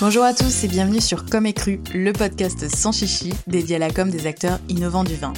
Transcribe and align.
Bonjour 0.00 0.24
à 0.24 0.32
tous 0.32 0.64
et 0.64 0.68
bienvenue 0.68 1.02
sur 1.02 1.26
Comme 1.26 1.44
et 1.44 1.52
Cru, 1.52 1.80
le 1.92 2.12
podcast 2.12 2.74
sans 2.74 2.92
chichi 2.92 3.34
dédié 3.46 3.76
à 3.76 3.78
la 3.78 3.90
com 3.90 4.08
des 4.08 4.26
acteurs 4.26 4.58
innovants 4.70 5.04
du 5.04 5.14
vin. 5.14 5.34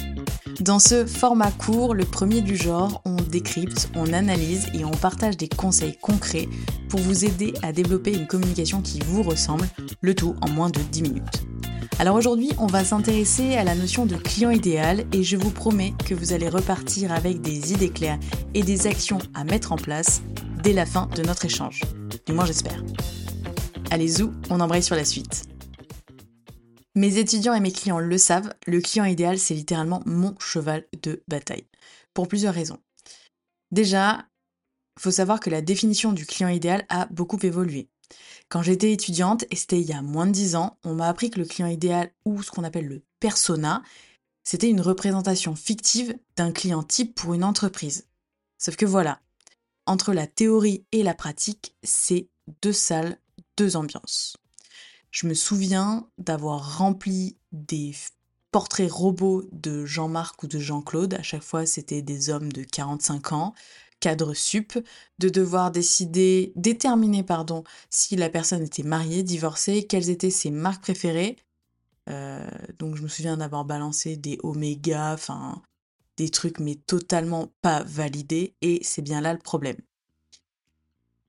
Dans 0.61 0.79
ce 0.79 1.05
format 1.05 1.51
court, 1.51 1.93
le 1.93 2.05
premier 2.05 2.39
du 2.39 2.55
genre, 2.55 3.01
on 3.03 3.17
décrypte, 3.17 3.89
on 3.95 4.13
analyse 4.13 4.67
et 4.73 4.85
on 4.85 4.91
partage 4.91 5.35
des 5.35 5.49
conseils 5.49 5.97
concrets 5.97 6.47
pour 6.87 7.01
vous 7.01 7.25
aider 7.25 7.53
à 7.63 7.73
développer 7.73 8.13
une 8.13 8.27
communication 8.27 8.81
qui 8.81 9.01
vous 9.05 9.23
ressemble, 9.23 9.67
le 9.99 10.15
tout 10.15 10.35
en 10.39 10.49
moins 10.49 10.69
de 10.69 10.79
10 10.79 11.01
minutes. 11.01 11.45
Alors 11.97 12.17
aujourd'hui, 12.17 12.51
on 12.59 12.67
va 12.67 12.83
s'intéresser 12.83 13.55
à 13.55 13.63
la 13.63 13.73
notion 13.73 14.05
de 14.05 14.17
client 14.17 14.49
idéal 14.49 15.05
et 15.13 15.23
je 15.23 15.37
vous 15.37 15.49
promets 15.49 15.93
que 16.05 16.13
vous 16.13 16.33
allez 16.33 16.49
repartir 16.49 17.13
avec 17.13 17.39
des 17.39 17.71
idées 17.71 17.89
claires 17.89 18.19
et 18.53 18.63
des 18.63 18.85
actions 18.85 19.19
à 19.33 19.45
mettre 19.45 19.71
en 19.71 19.77
place 19.77 20.21
dès 20.61 20.73
la 20.73 20.85
fin 20.85 21.07
de 21.15 21.23
notre 21.23 21.45
échange. 21.45 21.79
Du 22.25 22.33
moins 22.33 22.45
j'espère. 22.45 22.83
Allez 23.91 24.09
zou, 24.09 24.33
on 24.49 24.59
embraye 24.59 24.83
sur 24.83 24.97
la 24.97 25.05
suite. 25.05 25.45
Mes 26.95 27.17
étudiants 27.17 27.53
et 27.53 27.61
mes 27.61 27.71
clients 27.71 27.99
le 27.99 28.17
savent, 28.17 28.53
le 28.67 28.81
client 28.81 29.05
idéal 29.05 29.39
c'est 29.39 29.53
littéralement 29.53 30.03
mon 30.05 30.35
cheval 30.37 30.85
de 31.01 31.23
bataille. 31.29 31.65
Pour 32.13 32.27
plusieurs 32.27 32.53
raisons. 32.53 32.79
Déjà, 33.71 34.25
faut 34.99 35.11
savoir 35.11 35.39
que 35.39 35.49
la 35.49 35.61
définition 35.61 36.11
du 36.11 36.25
client 36.25 36.49
idéal 36.49 36.85
a 36.89 37.05
beaucoup 37.05 37.39
évolué. 37.41 37.87
Quand 38.49 38.61
j'étais 38.61 38.91
étudiante, 38.91 39.45
et 39.49 39.55
c'était 39.55 39.81
il 39.81 39.87
y 39.87 39.93
a 39.93 40.01
moins 40.01 40.27
de 40.27 40.31
10 40.31 40.55
ans, 40.55 40.77
on 40.83 40.95
m'a 40.95 41.07
appris 41.07 41.29
que 41.29 41.39
le 41.39 41.45
client 41.45 41.67
idéal, 41.67 42.11
ou 42.25 42.43
ce 42.43 42.51
qu'on 42.51 42.63
appelle 42.63 42.87
le 42.87 43.03
persona, 43.19 43.81
c'était 44.43 44.69
une 44.69 44.81
représentation 44.81 45.55
fictive 45.55 46.15
d'un 46.35 46.51
client 46.51 46.83
type 46.83 47.15
pour 47.15 47.33
une 47.33 47.43
entreprise. 47.43 48.07
Sauf 48.57 48.75
que 48.75 48.85
voilà, 48.85 49.19
entre 49.87 50.13
la 50.13 50.27
théorie 50.27 50.85
et 50.91 51.03
la 51.03 51.13
pratique, 51.13 51.75
c'est 51.83 52.29
deux 52.61 52.73
salles, 52.73 53.19
deux 53.57 53.75
ambiances. 53.75 54.37
Je 55.11 55.27
me 55.27 55.33
souviens 55.33 56.07
d'avoir 56.17 56.77
rempli 56.77 57.37
des 57.51 57.93
portraits 58.51 58.91
robots 58.91 59.43
de 59.51 59.85
Jean-Marc 59.85 60.43
ou 60.43 60.47
de 60.47 60.59
Jean-Claude. 60.59 61.15
À 61.15 61.23
chaque 61.23 61.43
fois, 61.43 61.65
c'était 61.65 62.01
des 62.01 62.29
hommes 62.29 62.51
de 62.51 62.63
45 62.63 63.31
ans 63.31 63.53
cadre 63.99 64.33
sup, 64.33 64.77
de 65.19 65.29
devoir 65.29 65.71
décider, 65.71 66.53
déterminer 66.55 67.23
pardon, 67.23 67.63
si 67.89 68.15
la 68.15 68.29
personne 68.29 68.63
était 68.63 68.83
mariée, 68.83 69.23
divorcée, 69.23 69.87
quelles 69.87 70.09
étaient 70.09 70.29
ses 70.29 70.51
marques 70.51 70.83
préférées. 70.83 71.37
Euh, 72.09 72.47
donc 72.77 72.95
je 72.95 73.01
me 73.01 73.07
souviens 73.07 73.37
d'avoir 73.37 73.65
balancé 73.65 74.15
des 74.15 74.37
Oméga, 74.43 75.13
enfin 75.13 75.61
des 76.17 76.29
trucs 76.29 76.59
mais 76.59 76.75
totalement 76.75 77.51
pas 77.61 77.83
validés 77.83 78.55
et 78.61 78.79
c'est 78.83 79.01
bien 79.01 79.21
là 79.21 79.33
le 79.33 79.39
problème. 79.39 79.77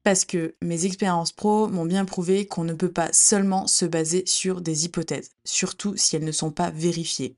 Parce 0.02 0.24
que 0.24 0.54
mes 0.62 0.84
expériences 0.84 1.32
pro 1.32 1.66
m'ont 1.66 1.84
bien 1.84 2.04
prouvé 2.04 2.46
qu'on 2.46 2.62
ne 2.62 2.74
peut 2.74 2.92
pas 2.92 3.12
seulement 3.12 3.66
se 3.66 3.84
baser 3.84 4.24
sur 4.26 4.60
des 4.60 4.84
hypothèses, 4.84 5.30
surtout 5.44 5.96
si 5.96 6.14
elles 6.14 6.24
ne 6.24 6.30
sont 6.30 6.52
pas 6.52 6.70
vérifiées. 6.70 7.36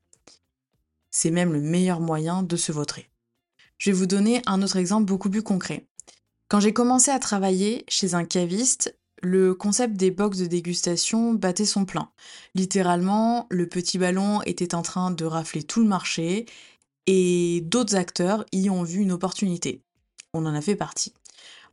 C'est 1.09 1.31
même 1.31 1.51
le 1.51 1.61
meilleur 1.61 1.99
moyen 1.99 2.43
de 2.43 2.55
se 2.55 2.71
vautrer. 2.71 3.08
Je 3.79 3.89
vais 3.89 3.97
vous 3.97 4.07
donner 4.07 4.41
un 4.45 4.61
autre 4.61 4.75
exemple 4.75 5.05
beaucoup 5.05 5.29
plus 5.29 5.41
concret. 5.41 5.87
Quand 6.49 6.59
j'ai 6.59 6.73
commencé 6.73 7.11
à 7.11 7.19
travailler 7.19 7.85
chez 7.87 8.13
un 8.13 8.25
caviste, 8.25 8.93
le 9.21 9.53
concept 9.53 9.95
des 9.95 10.11
box 10.11 10.37
de 10.37 10.47
dégustation 10.47 11.33
battait 11.33 11.65
son 11.65 11.85
plein. 11.85 12.11
Littéralement, 12.55 13.47
le 13.49 13.67
petit 13.67 13.97
ballon 13.97 14.41
était 14.41 14.75
en 14.75 14.81
train 14.81 15.11
de 15.11 15.23
rafler 15.23 15.63
tout 15.63 15.79
le 15.79 15.87
marché 15.87 16.45
et 17.07 17.61
d'autres 17.61 17.95
acteurs 17.95 18.45
y 18.51 18.69
ont 18.69 18.83
vu 18.83 18.99
une 18.99 19.13
opportunité. 19.13 19.81
On 20.33 20.45
en 20.45 20.53
a 20.53 20.61
fait 20.61 20.75
partie. 20.75 21.13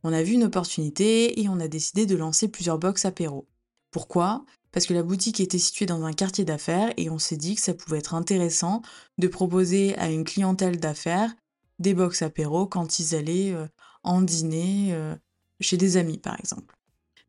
On 0.03 0.13
a 0.13 0.23
vu 0.23 0.33
une 0.33 0.45
opportunité 0.45 1.41
et 1.41 1.49
on 1.49 1.59
a 1.59 1.67
décidé 1.67 2.05
de 2.05 2.15
lancer 2.15 2.47
plusieurs 2.47 2.79
box 2.79 3.03
apéro. 3.03 3.47
Pourquoi? 3.91 4.45
Parce 4.71 4.85
que 4.85 4.93
la 4.93 5.03
boutique 5.03 5.41
était 5.41 5.59
située 5.59 5.85
dans 5.85 6.05
un 6.05 6.13
quartier 6.13 6.45
d'affaires 6.45 6.93
et 6.95 7.09
on 7.09 7.19
s'est 7.19 7.35
dit 7.35 7.55
que 7.55 7.61
ça 7.61 7.73
pouvait 7.73 7.97
être 7.97 8.13
intéressant 8.13 8.81
de 9.17 9.27
proposer 9.27 9.97
à 9.97 10.09
une 10.09 10.23
clientèle 10.23 10.79
d'affaires 10.79 11.35
des 11.79 11.93
box 11.93 12.21
apéro 12.21 12.67
quand 12.67 12.99
ils 12.99 13.15
allaient 13.15 13.53
euh, 13.53 13.67
en 14.03 14.21
dîner 14.21 14.93
euh, 14.93 15.15
chez 15.59 15.77
des 15.77 15.97
amis, 15.97 16.17
par 16.17 16.39
exemple. 16.39 16.75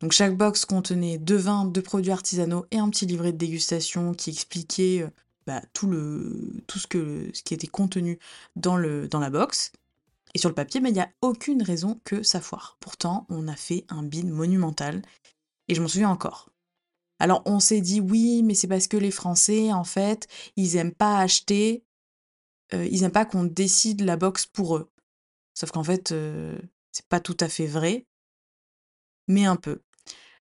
Donc 0.00 0.12
chaque 0.12 0.36
box 0.36 0.64
contenait 0.64 1.18
deux 1.18 1.36
vins, 1.36 1.64
deux 1.64 1.82
produits 1.82 2.12
artisanaux 2.12 2.66
et 2.70 2.78
un 2.78 2.88
petit 2.88 3.06
livret 3.06 3.32
de 3.32 3.38
dégustation 3.38 4.14
qui 4.14 4.30
expliquait 4.30 5.02
euh, 5.02 5.08
bah, 5.46 5.62
tout, 5.72 5.88
le, 5.88 6.62
tout 6.66 6.78
ce, 6.78 6.86
que, 6.86 7.30
ce 7.32 7.42
qui 7.42 7.54
était 7.54 7.66
contenu 7.66 8.18
dans, 8.56 8.76
le, 8.76 9.08
dans 9.08 9.20
la 9.20 9.30
box. 9.30 9.72
Et 10.34 10.38
sur 10.38 10.48
le 10.48 10.54
papier, 10.54 10.80
bah, 10.80 10.88
il 10.88 10.94
n'y 10.94 11.00
a 11.00 11.10
aucune 11.22 11.62
raison 11.62 12.00
que 12.04 12.22
ça 12.22 12.40
foire. 12.40 12.76
Pourtant, 12.80 13.26
on 13.28 13.48
a 13.48 13.56
fait 13.56 13.84
un 13.88 14.02
bin 14.02 14.26
monumental. 14.26 15.02
Et 15.66 15.74
je 15.74 15.82
m'en 15.82 15.88
souviens 15.88 16.10
encore. 16.10 16.50
Alors 17.18 17.42
on 17.46 17.60
s'est 17.60 17.80
dit 17.80 18.00
oui, 18.00 18.42
mais 18.42 18.54
c'est 18.54 18.68
parce 18.68 18.86
que 18.86 18.96
les 18.96 19.10
Français, 19.10 19.72
en 19.72 19.84
fait, 19.84 20.28
ils 20.56 20.76
aiment 20.76 20.94
pas 20.94 21.18
acheter 21.18 21.82
euh, 22.74 22.86
ils 22.86 23.02
n'aiment 23.02 23.12
pas 23.12 23.24
qu'on 23.24 23.44
décide 23.44 24.02
la 24.02 24.16
box 24.16 24.46
pour 24.46 24.76
eux. 24.76 24.90
Sauf 25.54 25.70
qu'en 25.70 25.84
fait, 25.84 26.12
euh, 26.12 26.58
c'est 26.92 27.06
pas 27.06 27.20
tout 27.20 27.36
à 27.40 27.48
fait 27.48 27.66
vrai, 27.66 28.06
mais 29.26 29.44
un 29.44 29.56
peu. 29.56 29.82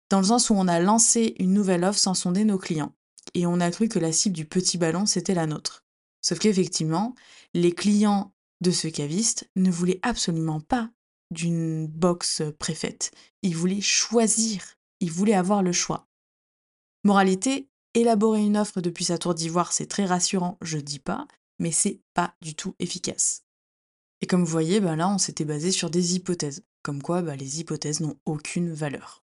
Dans 0.08 0.18
le 0.18 0.26
sens 0.26 0.50
où 0.50 0.54
on 0.54 0.68
a 0.68 0.80
lancé 0.80 1.34
une 1.38 1.52
nouvelle 1.52 1.84
offre 1.84 1.98
sans 1.98 2.14
sonder 2.14 2.44
nos 2.44 2.58
clients. 2.58 2.94
Et 3.34 3.46
on 3.46 3.60
a 3.60 3.70
cru 3.70 3.88
que 3.88 3.98
la 3.98 4.12
cible 4.12 4.34
du 4.34 4.44
petit 4.44 4.78
ballon, 4.78 5.06
c'était 5.06 5.34
la 5.34 5.46
nôtre. 5.46 5.84
Sauf 6.20 6.38
qu'effectivement, 6.38 7.14
les 7.54 7.72
clients 7.72 8.32
de 8.60 8.70
ce 8.70 8.88
caviste 8.88 9.48
ne 9.56 9.70
voulaient 9.70 10.00
absolument 10.02 10.60
pas 10.60 10.90
d'une 11.30 11.86
box 11.86 12.42
préfète. 12.58 13.12
Ils 13.42 13.56
voulaient 13.56 13.80
choisir. 13.80 14.76
Ils 15.00 15.12
voulaient 15.12 15.34
avoir 15.34 15.62
le 15.62 15.72
choix. 15.72 16.08
Moralité, 17.04 17.68
élaborer 17.94 18.40
une 18.40 18.56
offre 18.56 18.80
depuis 18.80 19.04
sa 19.04 19.18
tour 19.18 19.34
d'ivoire, 19.34 19.72
c'est 19.72 19.86
très 19.86 20.04
rassurant, 20.04 20.58
je 20.60 20.78
dis 20.78 20.98
pas, 20.98 21.26
mais 21.60 21.70
c'est 21.70 22.00
pas 22.14 22.34
du 22.40 22.56
tout 22.56 22.74
efficace. 22.80 23.44
Et 24.22 24.26
comme 24.26 24.40
vous 24.40 24.50
voyez, 24.50 24.80
bah 24.80 24.96
là, 24.96 25.08
on 25.08 25.18
s'était 25.18 25.44
basé 25.44 25.70
sur 25.70 25.90
des 25.90 26.16
hypothèses, 26.16 26.64
comme 26.82 27.02
quoi 27.02 27.22
bah, 27.22 27.36
les 27.36 27.60
hypothèses 27.60 28.00
n'ont 28.00 28.16
aucune 28.24 28.72
valeur. 28.72 29.22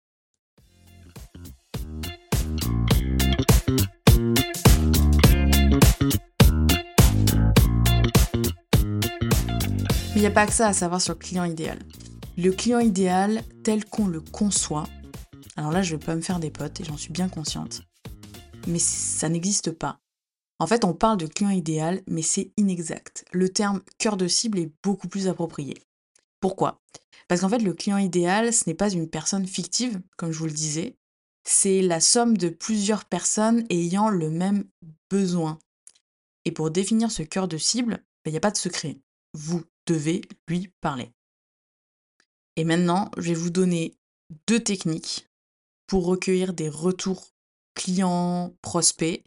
Mais 10.15 10.21
il 10.21 10.21
n'y 10.21 10.27
a 10.27 10.31
pas 10.31 10.47
que 10.47 10.53
ça 10.53 10.69
à 10.69 10.73
savoir 10.73 11.01
sur 11.01 11.15
le 11.15 11.19
client 11.19 11.45
idéal. 11.45 11.79
Le 12.39 12.53
client 12.53 12.81
idéal, 12.81 13.43
tel 13.65 13.85
qu'on 13.87 14.07
le 14.07 14.21
conçoit, 14.21 14.87
alors 15.57 15.73
là, 15.73 15.83
je 15.83 15.97
vais 15.97 16.05
pas 16.05 16.15
me 16.15 16.21
faire 16.21 16.39
des 16.39 16.51
potes 16.51 16.81
et 16.81 16.85
j'en 16.85 16.99
suis 16.99 17.13
bien 17.13 17.31
consciente, 17.31 17.83
mais 18.67 18.79
ça 18.79 19.31
n'existe 19.31 19.71
pas. 19.71 20.01
En 20.59 20.67
fait, 20.67 20.85
on 20.85 20.95
parle 20.95 21.19
de 21.19 21.27
client 21.27 21.51
idéal, 21.51 22.03
mais 22.07 22.23
c'est 22.23 22.53
inexact. 22.57 23.25
Le 23.33 23.49
terme 23.49 23.83
cœur 23.99 24.17
de 24.17 24.27
cible 24.27 24.59
est 24.59 24.73
beaucoup 24.83 25.09
plus 25.09 25.29
approprié. 25.29 25.75
Pourquoi? 26.41 26.81
Parce 27.29 27.41
qu'en 27.41 27.49
fait, 27.49 27.59
le 27.59 27.75
client 27.75 27.99
idéal, 27.99 28.53
ce 28.53 28.65
n'est 28.67 28.75
pas 28.75 28.91
une 28.91 29.09
personne 29.09 29.47
fictive, 29.47 30.01
comme 30.17 30.33
je 30.33 30.39
vous 30.39 30.47
le 30.47 30.53
disais, 30.53 30.97
c'est 31.45 31.83
la 31.83 32.01
somme 32.01 32.37
de 32.37 32.49
plusieurs 32.49 33.05
personnes 33.05 33.67
ayant 33.71 34.09
le 34.09 34.31
même 34.31 34.65
besoin. 35.11 35.59
Et 36.45 36.53
pour 36.53 36.71
définir 36.71 37.11
ce 37.11 37.23
cœur 37.23 37.49
de 37.49 37.59
cible, 37.59 38.03
ben, 38.25 38.31
il 38.31 38.33
n'y 38.33 38.39
a 38.39 38.41
pas 38.41 38.51
de 38.51 38.57
secret. 38.57 38.99
Vous 39.35 39.63
devez 39.87 40.23
lui 40.49 40.73
parler. 40.81 41.11
Et 42.57 42.65
maintenant, 42.65 43.11
je 43.17 43.29
vais 43.29 43.35
vous 43.35 43.51
donner 43.51 43.95
deux 44.47 44.61
techniques 44.61 45.29
pour 45.87 46.07
recueillir 46.07 46.53
des 46.53 46.69
retours 46.69 47.29
clients 47.75 48.55
prospects 48.63 49.23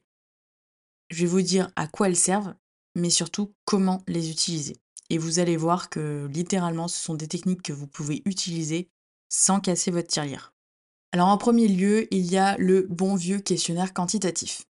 je 1.09 1.21
vais 1.21 1.27
vous 1.27 1.41
dire 1.41 1.71
à 1.75 1.87
quoi 1.87 2.07
elles 2.07 2.15
servent, 2.15 2.53
mais 2.95 3.09
surtout 3.09 3.53
comment 3.65 4.03
les 4.07 4.29
utiliser. 4.29 4.77
Et 5.09 5.17
vous 5.17 5.39
allez 5.39 5.57
voir 5.57 5.89
que 5.89 6.27
littéralement, 6.31 6.87
ce 6.87 7.03
sont 7.03 7.15
des 7.15 7.27
techniques 7.27 7.63
que 7.63 7.73
vous 7.73 7.87
pouvez 7.87 8.21
utiliser 8.25 8.89
sans 9.29 9.59
casser 9.59 9.91
votre 9.91 10.07
tirelire. 10.07 10.53
Alors 11.11 11.29
en 11.29 11.37
premier 11.37 11.67
lieu, 11.67 12.07
il 12.13 12.25
y 12.31 12.37
a 12.37 12.55
le 12.57 12.85
bon 12.89 13.15
vieux 13.15 13.39
questionnaire 13.39 13.93
quantitatif. 13.93 14.65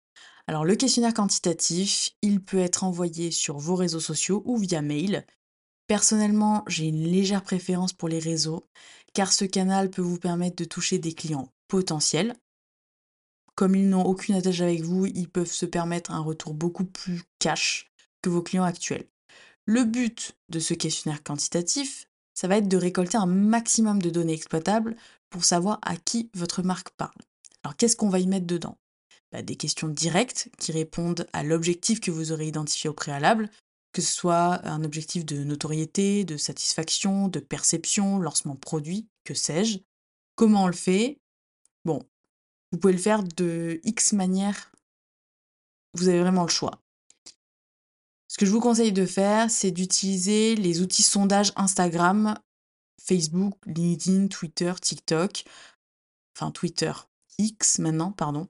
Alors 0.47 0.65
le 0.65 0.77
questionnaire 0.77 1.15
quantitatif, 1.15 2.11
il 2.23 2.43
peut 2.43 2.59
être 2.59 2.85
envoyé 2.85 3.31
sur 3.31 3.59
vos 3.59 3.75
réseaux 3.75 4.01
sociaux 4.01 4.43
ou 4.45 4.59
via 4.59 4.83
mail. 4.83 5.27
Personnellement, 5.87 6.65
j'ai 6.67 6.87
une 6.87 7.05
légère 7.05 7.43
préférence 7.43 7.93
pour 7.93 8.09
les 8.09 8.19
réseaux, 8.19 8.65
car 9.15 9.33
ce 9.33 9.45
canal 9.45 9.91
peut 9.91 10.03
vous 10.03 10.19
permettre 10.19 10.57
de 10.57 10.65
toucher 10.65 10.99
des 10.99 11.15
clients 11.15 11.53
potentiels, 11.69 12.37
comme 13.57 13.75
ils 13.75 13.89
n'ont 13.89 14.05
aucune 14.05 14.37
attache 14.37 14.61
avec 14.61 14.83
vous, 14.83 15.07
ils 15.07 15.29
peuvent 15.29 15.51
se 15.51 15.67
permettre 15.67 16.13
un 16.13 16.21
retour 16.21 16.55
beaucoup 16.55 16.85
plus 16.85 17.23
cash 17.39 17.91
que 18.23 18.31
vos 18.31 18.43
clients 18.43 18.65
actuels. 18.65 19.09
Le 19.65 19.85
but 19.85 20.37
de 20.49 20.61
ce 20.61 20.75
questionnaire 20.75 21.23
quantitatif, 21.23 22.07
ça 22.35 22.49
va 22.49 22.59
être 22.59 22.69
de 22.69 22.77
récolter 22.77 23.17
un 23.17 23.27
maximum 23.27 24.01
de 24.01 24.11
données 24.11 24.35
exploitables 24.35 24.95
pour 25.31 25.45
savoir 25.45 25.79
à 25.83 25.97
qui 25.97 26.31
votre 26.35 26.63
marque 26.63 26.91
parle. 26.91 27.17
Alors 27.65 27.77
qu'est-ce 27.77 27.97
qu'on 27.97 28.11
va 28.11 28.21
y 28.21 28.27
mettre 28.27 28.47
dedans? 28.47 28.79
Bah, 29.33 29.43
Des 29.43 29.57
questions 29.57 29.89
directes 29.89 30.51
qui 30.59 30.71
répondent 30.71 31.27
à 31.33 31.43
l'objectif 31.43 31.99
que 31.99 32.11
vous 32.11 32.31
aurez 32.31 32.47
identifié 32.47 32.89
au 32.91 32.93
préalable, 32.93 33.51
que 33.93 34.03
ce 34.03 34.13
soit 34.13 34.65
un 34.67 34.85
objectif 34.85 35.25
de 35.25 35.43
notoriété, 35.43 36.25
de 36.25 36.37
satisfaction, 36.37 37.29
de 37.29 37.41
perception, 37.41 38.19
lancement 38.19 38.55
produit, 38.55 39.09
que 39.25 39.35
sais-je. 39.35 39.79
Comment 40.37 40.65
on 40.65 40.69
le 40.69 40.75
fait? 40.75 41.19
Bon, 41.87 42.03
vous 42.73 42.79
pouvez 42.79 42.93
le 42.93 42.99
faire 42.99 43.23
de 43.23 43.81
X 43.85 44.13
manières. 44.13 44.73
Vous 45.95 46.09
avez 46.09 46.21
vraiment 46.21 46.43
le 46.43 46.49
choix. 46.49 46.83
Ce 48.29 48.39
que 48.39 48.47
je 48.47 48.51
vous 48.51 48.61
conseille 48.61 48.93
de 48.93 49.07
faire, 49.07 49.51
c'est 49.51 49.71
d'utiliser 49.71 50.57
les 50.57 50.81
outils 50.81 51.03
sondage 51.03 51.53
Instagram, 51.57 52.39
Facebook, 53.01 53.55
LinkedIn, 53.67 54.29
Twitter, 54.29 54.73
TikTok. 54.81 55.45
Enfin, 56.35 56.51
Twitter, 56.51 56.93
X 57.39 57.79
maintenant, 57.79 58.13
pardon. 58.13 58.49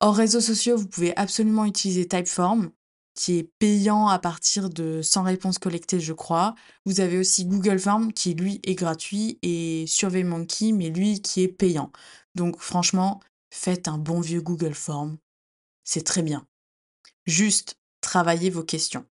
Hors 0.00 0.14
réseaux 0.14 0.40
sociaux, 0.40 0.76
vous 0.76 0.86
pouvez 0.86 1.16
absolument 1.16 1.64
utiliser 1.64 2.06
Typeform, 2.06 2.70
qui 3.18 3.36
est 3.36 3.50
payant 3.58 4.06
à 4.06 4.20
partir 4.20 4.70
de 4.70 5.02
100 5.02 5.24
réponses 5.24 5.58
collectées, 5.58 5.98
je 5.98 6.12
crois. 6.12 6.54
Vous 6.86 7.00
avez 7.00 7.18
aussi 7.18 7.46
Google 7.46 7.80
Form, 7.80 8.12
qui 8.12 8.34
lui 8.34 8.60
est 8.62 8.76
gratuit, 8.76 9.40
et 9.42 9.86
SurveyMonkey, 9.88 10.70
mais 10.70 10.88
lui 10.90 11.20
qui 11.20 11.42
est 11.42 11.48
payant. 11.48 11.90
Donc 12.36 12.60
franchement, 12.60 13.20
faites 13.50 13.88
un 13.88 13.98
bon 13.98 14.20
vieux 14.20 14.40
Google 14.40 14.72
Form. 14.72 15.18
C'est 15.82 16.04
très 16.04 16.22
bien. 16.22 16.46
Juste, 17.26 17.80
travaillez 18.02 18.50
vos 18.50 18.62
questions. 18.62 19.04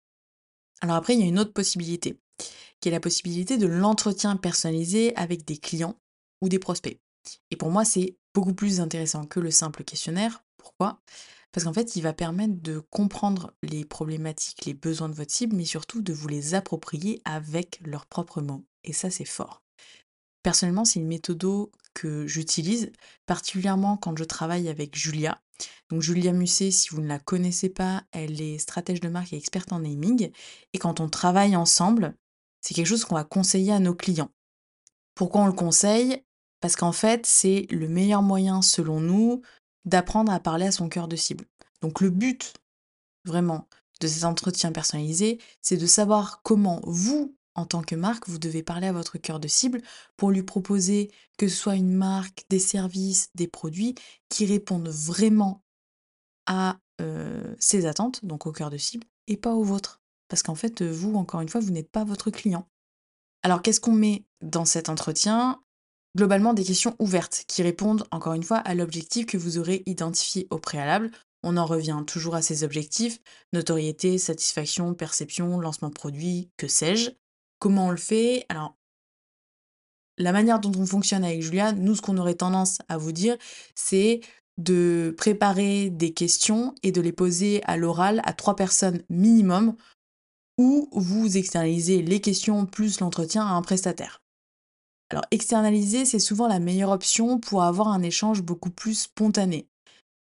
Alors 0.81 0.97
après, 0.97 1.15
il 1.15 1.21
y 1.21 1.23
a 1.23 1.27
une 1.27 1.39
autre 1.39 1.53
possibilité, 1.53 2.19
qui 2.81 2.89
est 2.89 2.91
la 2.91 2.99
possibilité 2.99 3.57
de 3.57 3.65
l'entretien 3.65 4.35
personnalisé 4.37 5.15
avec 5.15 5.45
des 5.45 5.57
clients 5.57 5.99
ou 6.43 6.49
des 6.49 6.59
prospects. 6.59 6.99
Et 7.49 7.55
pour 7.55 7.71
moi, 7.71 7.83
c'est 7.83 8.15
beaucoup 8.35 8.53
plus 8.53 8.81
intéressant 8.81 9.25
que 9.25 9.39
le 9.39 9.49
simple 9.49 9.83
questionnaire. 9.83 10.43
Pourquoi? 10.57 11.01
Parce 11.55 11.63
qu'en 11.63 11.73
fait, 11.73 11.95
il 11.95 12.01
va 12.01 12.11
permettre 12.11 12.61
de 12.61 12.79
comprendre 12.89 13.53
les 13.63 13.85
problématiques, 13.85 14.65
les 14.65 14.73
besoins 14.73 15.07
de 15.07 15.13
votre 15.13 15.31
cible, 15.31 15.55
mais 15.55 15.63
surtout 15.63 16.01
de 16.01 16.11
vous 16.11 16.27
les 16.27 16.53
approprier 16.53 17.21
avec 17.23 17.79
leurs 17.85 18.07
propres 18.07 18.41
mots. 18.41 18.65
Et 18.83 18.91
ça, 18.91 19.09
c'est 19.09 19.23
fort. 19.23 19.63
Personnellement, 20.43 20.83
c'est 20.83 20.99
une 20.99 21.07
méthode 21.07 21.69
que 21.93 22.27
j'utilise, 22.27 22.91
particulièrement 23.25 23.95
quand 23.95 24.17
je 24.17 24.25
travaille 24.25 24.67
avec 24.67 24.97
Julia. 24.97 25.41
Donc 25.89 26.01
Julia 26.01 26.33
Musset, 26.33 26.71
si 26.71 26.89
vous 26.89 26.99
ne 26.99 27.07
la 27.07 27.19
connaissez 27.19 27.69
pas, 27.69 28.03
elle 28.11 28.41
est 28.41 28.57
stratège 28.57 28.99
de 28.99 29.07
marque 29.07 29.31
et 29.31 29.37
experte 29.37 29.71
en 29.71 29.79
naming. 29.79 30.31
Et 30.73 30.77
quand 30.77 30.99
on 30.99 31.07
travaille 31.07 31.55
ensemble, 31.55 32.17
c'est 32.59 32.73
quelque 32.73 32.87
chose 32.87 33.05
qu'on 33.05 33.15
va 33.15 33.23
conseiller 33.23 33.71
à 33.71 33.79
nos 33.79 33.95
clients. 33.95 34.31
Pourquoi 35.13 35.39
on 35.39 35.47
le 35.47 35.53
conseille? 35.53 36.21
Parce 36.59 36.75
qu'en 36.75 36.91
fait, 36.91 37.25
c'est 37.25 37.65
le 37.69 37.87
meilleur 37.87 38.23
moyen, 38.23 38.61
selon 38.61 38.99
nous, 38.99 39.41
d'apprendre 39.85 40.31
à 40.31 40.39
parler 40.39 40.65
à 40.65 40.71
son 40.71 40.89
cœur 40.89 41.07
de 41.07 41.15
cible. 41.15 41.45
Donc 41.81 42.01
le 42.01 42.09
but, 42.09 42.53
vraiment, 43.23 43.67
de 44.01 44.07
cet 44.07 44.25
entretien 44.25 44.71
personnalisé, 44.71 45.39
c'est 45.61 45.77
de 45.77 45.85
savoir 45.85 46.41
comment 46.43 46.81
vous, 46.83 47.35
en 47.55 47.65
tant 47.65 47.81
que 47.81 47.95
marque, 47.95 48.27
vous 48.27 48.39
devez 48.39 48.63
parler 48.63 48.87
à 48.87 48.93
votre 48.93 49.17
cœur 49.17 49.39
de 49.39 49.47
cible 49.47 49.81
pour 50.17 50.31
lui 50.31 50.43
proposer 50.43 51.11
que 51.37 51.47
ce 51.47 51.55
soit 51.55 51.75
une 51.75 51.93
marque, 51.93 52.45
des 52.49 52.59
services, 52.59 53.29
des 53.35 53.47
produits 53.47 53.95
qui 54.29 54.45
répondent 54.45 54.89
vraiment 54.89 55.63
à 56.45 56.77
ses 57.59 57.85
attentes, 57.85 58.23
donc 58.23 58.47
au 58.47 58.51
cœur 58.53 58.69
de 58.69 58.77
cible, 58.77 59.05
et 59.27 59.35
pas 59.35 59.53
au 59.53 59.63
vôtre. 59.63 60.01
Parce 60.27 60.43
qu'en 60.43 60.55
fait, 60.55 60.81
vous, 60.81 61.15
encore 61.15 61.41
une 61.41 61.49
fois, 61.49 61.61
vous 61.61 61.71
n'êtes 61.71 61.91
pas 61.91 62.03
votre 62.03 62.31
client. 62.31 62.67
Alors 63.43 63.61
qu'est-ce 63.61 63.81
qu'on 63.81 63.91
met 63.91 64.25
dans 64.41 64.65
cet 64.65 64.89
entretien? 64.89 65.61
Globalement 66.15 66.53
des 66.53 66.63
questions 66.63 66.95
ouvertes 66.99 67.43
qui 67.47 67.61
répondent 67.63 68.05
encore 68.11 68.33
une 68.33 68.43
fois 68.43 68.57
à 68.57 68.73
l'objectif 68.73 69.25
que 69.25 69.37
vous 69.37 69.57
aurez 69.57 69.83
identifié 69.85 70.47
au 70.49 70.57
préalable. 70.57 71.11
On 71.43 71.57
en 71.57 71.65
revient 71.65 72.01
toujours 72.07 72.35
à 72.35 72.41
ces 72.41 72.63
objectifs, 72.63 73.19
notoriété, 73.53 74.17
satisfaction, 74.17 74.93
perception, 74.93 75.59
lancement 75.59 75.91
produit, 75.91 76.49
que 76.57 76.67
sais-je. 76.67 77.11
Comment 77.59 77.87
on 77.87 77.91
le 77.91 77.97
fait? 77.97 78.45
Alors, 78.49 78.75
la 80.17 80.31
manière 80.31 80.59
dont 80.59 80.71
on 80.79 80.85
fonctionne 80.85 81.23
avec 81.23 81.41
Julia, 81.41 81.73
nous, 81.73 81.95
ce 81.95 82.01
qu'on 82.01 82.17
aurait 82.17 82.35
tendance 82.35 82.79
à 82.87 82.97
vous 82.97 83.11
dire, 83.11 83.37
c'est 83.75 84.21
de 84.57 85.13
préparer 85.17 85.89
des 85.89 86.13
questions 86.13 86.73
et 86.81 86.91
de 86.91 87.01
les 87.01 87.11
poser 87.11 87.61
à 87.65 87.75
l'oral 87.75 88.21
à 88.23 88.33
trois 88.33 88.55
personnes 88.55 89.03
minimum, 89.09 89.75
ou 90.57 90.87
vous 90.93 91.35
externalisez 91.35 92.01
les 92.01 92.21
questions 92.21 92.65
plus 92.65 93.01
l'entretien 93.01 93.45
à 93.45 93.51
un 93.51 93.61
prestataire. 93.61 94.24
Alors 95.11 95.25
externaliser, 95.31 96.05
c'est 96.05 96.19
souvent 96.19 96.47
la 96.47 96.59
meilleure 96.59 96.89
option 96.89 97.39
pour 97.39 97.63
avoir 97.63 97.89
un 97.89 98.01
échange 98.01 98.41
beaucoup 98.41 98.71
plus 98.71 98.95
spontané. 98.95 99.67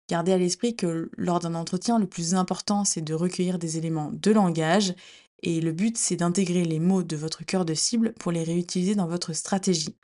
Gardez 0.09 0.33
à 0.33 0.37
l'esprit 0.37 0.75
que 0.75 1.09
lors 1.17 1.39
d'un 1.39 1.55
entretien, 1.55 1.97
le 1.97 2.07
plus 2.07 2.35
important, 2.35 2.83
c'est 2.83 3.01
de 3.01 3.13
recueillir 3.13 3.57
des 3.59 3.77
éléments 3.77 4.11
de 4.11 4.31
langage, 4.31 4.93
et 5.41 5.61
le 5.61 5.71
but, 5.71 5.97
c'est 5.97 6.17
d'intégrer 6.17 6.63
les 6.65 6.79
mots 6.79 7.03
de 7.03 7.15
votre 7.15 7.45
cœur 7.45 7.65
de 7.65 7.73
cible 7.73 8.13
pour 8.13 8.31
les 8.31 8.43
réutiliser 8.43 8.95
dans 8.95 9.07
votre 9.07 9.33
stratégie. 9.33 9.95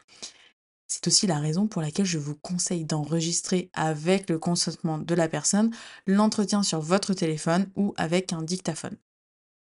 C'est 0.87 1.07
aussi 1.07 1.27
la 1.27 1.39
raison 1.39 1.67
pour 1.67 1.81
laquelle 1.81 2.05
je 2.05 2.17
vous 2.17 2.35
conseille 2.35 2.83
d'enregistrer 2.85 3.69
avec 3.73 4.29
le 4.29 4.39
consentement 4.39 4.97
de 4.97 5.15
la 5.15 5.29
personne 5.29 5.71
l'entretien 6.07 6.63
sur 6.63 6.81
votre 6.81 7.13
téléphone 7.13 7.69
ou 7.75 7.93
avec 7.97 8.33
un 8.33 8.41
dictaphone. 8.41 8.97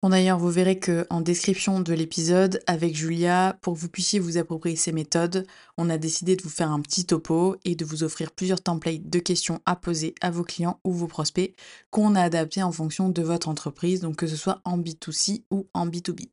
Bon 0.04 0.10
d'ailleurs, 0.10 0.38
vous 0.38 0.52
verrez 0.52 0.78
que 0.78 1.08
en 1.10 1.22
description 1.22 1.80
de 1.80 1.92
l'épisode 1.92 2.62
avec 2.68 2.96
Julia, 2.96 3.58
pour 3.62 3.74
que 3.74 3.80
vous 3.80 3.90
puissiez 3.90 4.20
vous 4.20 4.38
approprier 4.38 4.76
ces 4.76 4.92
méthodes, 4.92 5.48
on 5.76 5.90
a 5.90 5.98
décidé 5.98 6.36
de 6.36 6.44
vous 6.44 6.52
faire 6.52 6.72
un 6.72 6.82
petit 6.82 7.06
topo 7.06 7.56
et 7.66 7.76
de 7.76 7.84
vous 7.84 8.04
offrir 8.04 8.32
plusieurs 8.32 8.62
templates 8.62 9.10
de 9.10 9.18
questions 9.18 9.60
à 9.66 9.76
poser 9.76 10.14
à 10.22 10.30
vos 10.30 10.44
clients 10.44 10.80
ou 10.84 10.94
vos 10.94 11.08
prospects 11.08 11.56
qu'on 11.90 12.14
a 12.14 12.22
adaptés 12.22 12.62
en 12.62 12.72
fonction 12.72 13.10
de 13.10 13.24
votre 13.24 13.50
entreprise, 13.50 14.02
donc 14.02 14.18
que 14.18 14.28
ce 14.28 14.36
soit 14.36 14.62
en 14.66 14.78
B2C 14.78 15.46
ou 15.50 15.68
en 15.74 15.88
B2B. 15.88 16.30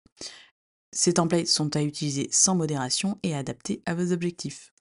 Ces 0.93 1.15
templates 1.15 1.47
sont 1.47 1.75
à 1.75 1.83
utiliser 1.83 2.29
sans 2.31 2.55
modération 2.55 3.19
et 3.23 3.35
adaptés 3.35 3.83
à 3.87 3.95
vos 3.95 4.13
objectifs. 4.13 4.75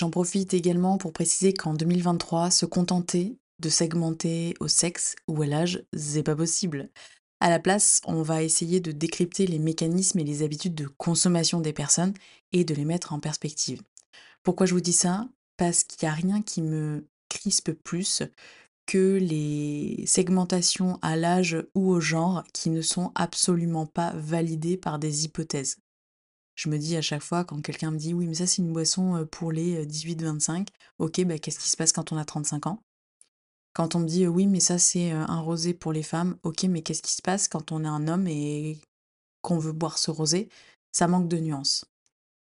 J'en 0.00 0.10
profite 0.10 0.54
également 0.54 0.96
pour 0.96 1.12
préciser 1.12 1.52
qu'en 1.52 1.74
2023, 1.74 2.52
se 2.52 2.66
contenter 2.66 3.36
de 3.58 3.68
segmenter 3.68 4.54
au 4.60 4.68
sexe 4.68 5.16
ou 5.28 5.42
à 5.42 5.46
l'âge, 5.46 5.84
c'est 5.96 6.22
pas 6.22 6.36
possible. 6.36 6.88
À 7.42 7.50
la 7.50 7.58
place, 7.58 8.00
on 8.04 8.22
va 8.22 8.44
essayer 8.44 8.78
de 8.78 8.92
décrypter 8.92 9.48
les 9.48 9.58
mécanismes 9.58 10.20
et 10.20 10.24
les 10.24 10.44
habitudes 10.44 10.76
de 10.76 10.86
consommation 10.86 11.58
des 11.58 11.72
personnes 11.72 12.14
et 12.52 12.62
de 12.62 12.72
les 12.72 12.84
mettre 12.84 13.12
en 13.12 13.18
perspective. 13.18 13.82
Pourquoi 14.44 14.64
je 14.64 14.74
vous 14.74 14.80
dis 14.80 14.92
ça? 14.92 15.28
Parce 15.56 15.82
qu'il 15.82 16.06
n'y 16.06 16.12
a 16.12 16.14
rien 16.14 16.40
qui 16.40 16.62
me 16.62 17.04
crispe 17.28 17.72
plus 17.72 18.22
que 18.86 19.18
les 19.20 20.04
segmentations 20.06 21.00
à 21.02 21.16
l'âge 21.16 21.56
ou 21.74 21.90
au 21.90 21.98
genre 21.98 22.44
qui 22.52 22.70
ne 22.70 22.80
sont 22.80 23.10
absolument 23.16 23.86
pas 23.86 24.12
validées 24.14 24.76
par 24.76 25.00
des 25.00 25.24
hypothèses. 25.24 25.78
Je 26.54 26.68
me 26.68 26.78
dis 26.78 26.96
à 26.96 27.02
chaque 27.02 27.22
fois 27.22 27.42
quand 27.44 27.60
quelqu'un 27.60 27.90
me 27.90 27.98
dit 27.98 28.14
oui 28.14 28.28
mais 28.28 28.34
ça 28.34 28.46
c'est 28.46 28.62
une 28.62 28.72
boisson 28.72 29.16
euh, 29.16 29.24
pour 29.24 29.50
les 29.50 29.84
18-25, 29.84 30.60
euh, 30.60 31.06
ok 31.06 31.24
bah 31.24 31.38
qu'est-ce 31.40 31.58
qui 31.58 31.68
se 31.68 31.76
passe 31.76 31.92
quand 31.92 32.12
on 32.12 32.16
a 32.18 32.24
35 32.24 32.68
ans? 32.68 32.84
Quand 33.72 33.94
on 33.94 34.00
me 34.00 34.06
dit 34.06 34.26
oui, 34.26 34.46
mais 34.46 34.60
ça 34.60 34.78
c'est 34.78 35.10
un 35.10 35.40
rosé 35.40 35.74
pour 35.74 35.92
les 35.92 36.02
femmes, 36.02 36.36
ok, 36.42 36.64
mais 36.64 36.82
qu'est-ce 36.82 37.02
qui 37.02 37.12
se 37.12 37.22
passe 37.22 37.48
quand 37.48 37.72
on 37.72 37.84
est 37.84 37.88
un 37.88 38.08
homme 38.08 38.26
et 38.26 38.78
qu'on 39.40 39.58
veut 39.58 39.72
boire 39.72 39.98
ce 39.98 40.10
rosé? 40.10 40.48
Ça 40.92 41.08
manque 41.08 41.28
de 41.28 41.38
nuances. 41.38 41.84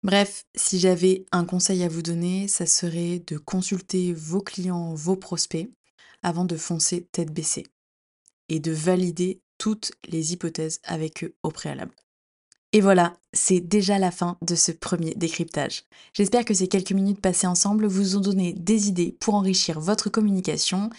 Bref, 0.03 0.45
si 0.55 0.79
j'avais 0.79 1.25
un 1.31 1.45
conseil 1.45 1.83
à 1.83 1.87
vous 1.87 2.01
donner, 2.01 2.47
ça 2.47 2.65
serait 2.65 3.19
de 3.25 3.37
consulter 3.37 4.11
vos 4.11 4.41
clients, 4.41 4.93
vos 4.93 5.15
prospects, 5.15 5.69
avant 6.23 6.45
de 6.45 6.57
foncer 6.57 7.07
tête 7.11 7.31
baissée, 7.31 7.65
et 8.49 8.59
de 8.59 8.71
valider 8.71 9.41
toutes 9.57 9.93
les 10.07 10.33
hypothèses 10.33 10.81
avec 10.83 11.23
eux 11.23 11.35
au 11.43 11.51
préalable. 11.51 11.95
Et 12.75 12.81
voilà, 12.81 13.13
c'est 13.33 13.59
déjà 13.59 13.99
la 13.99 14.09
fin 14.09 14.35
de 14.41 14.55
ce 14.55 14.71
premier 14.71 15.13
décryptage. 15.13 15.83
J'espère 16.13 16.43
que 16.43 16.55
ces 16.55 16.67
quelques 16.67 16.91
minutes 16.91 17.21
passées 17.21 17.45
ensemble 17.45 17.85
vous 17.85 18.17
ont 18.17 18.21
donné 18.21 18.53
des 18.53 18.87
idées 18.87 19.15
pour 19.19 19.35
enrichir 19.35 19.79
votre 19.79 20.09
communication 20.09 20.89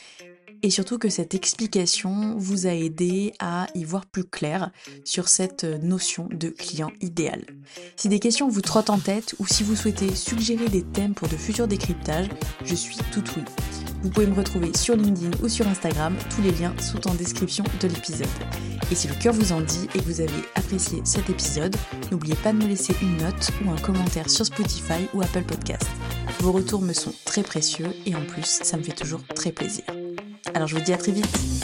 et 0.63 0.71
surtout 0.71 0.99
que 0.99 1.09
cette 1.09 1.35
explication 1.35 2.37
vous 2.39 2.69
a 2.69 2.71
aidé 2.71 3.35
à 3.41 3.67
y 3.75 3.83
voir 3.83 4.07
plus 4.07 4.25
clair 4.25 4.71
sur 5.05 5.29
cette 5.29 5.65
notion 5.65 6.29
de 6.31 6.49
client 6.49 6.93
idéal. 7.01 7.45
Si 7.97 8.09
des 8.09 8.21
questions 8.21 8.49
vous 8.49 8.63
trottent 8.63 8.91
en 8.91 9.01
tête 9.01 9.35
ou 9.41 9.47
si 9.47 9.65
vous 9.65 9.75
souhaitez 9.75 10.15
suggérer 10.15 10.69
des 10.69 10.85
thèmes 10.85 11.15
pour 11.15 11.29
de 11.29 11.37
futurs 11.37 11.67
décryptages, 11.67 12.29
je 12.65 12.75
suis 12.77 12.99
tout 13.13 13.25
oui. 13.37 13.84
Vous 14.05 14.11
pouvez 14.11 14.27
me 14.27 14.35
retrouver 14.35 14.71
sur 14.77 14.97
LinkedIn 14.97 15.31
ou 15.43 15.49
sur 15.49 15.67
Instagram, 15.67 16.15
tous 16.29 16.43
les 16.43 16.53
liens 16.53 16.75
sont 16.79 17.09
en 17.09 17.15
description 17.15 17.65
de 17.81 17.89
l'épisode. 17.89 18.29
Et 18.93 18.95
si 18.95 19.09
le 19.09 19.15
cœur 19.15 19.33
vous 19.33 19.53
en 19.53 19.63
dit 19.63 19.89
et 19.95 19.99
que 19.99 20.05
vous 20.05 20.21
avez 20.21 20.45
apprécié 20.55 21.01
cet 21.05 21.31
épisode, 21.31 21.75
n'oubliez 22.13 22.35
pas 22.35 22.53
de 22.53 22.59
me 22.59 22.67
laisser 22.67 22.95
une 23.01 23.17
note 23.17 23.51
ou 23.65 23.71
un 23.71 23.79
commentaire 23.79 24.29
sur 24.29 24.45
Spotify 24.45 25.09
ou 25.15 25.23
Apple 25.23 25.45
Podcast. 25.45 25.89
Vos 26.41 26.53
retours 26.53 26.83
me 26.83 26.93
sont 26.93 27.15
très 27.25 27.43
précieux 27.43 27.95
et 28.05 28.15
en 28.15 28.27
plus, 28.27 28.45
ça 28.45 28.77
me 28.77 28.83
fait 28.83 28.93
toujours 28.93 29.25
très 29.35 29.53
plaisir. 29.53 29.85
Alors 30.53 30.69
je 30.69 30.77
vous 30.77 30.83
dis 30.83 30.93
à 30.93 30.99
très 30.99 31.13
vite 31.13 31.64